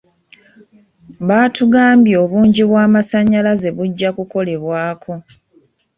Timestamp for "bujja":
3.77-4.09